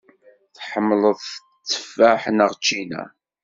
Tḥemmleḍ 0.55 1.17
tteffaḥ 1.69 2.21
neɣ 2.37 2.51
ččina? 2.59 3.01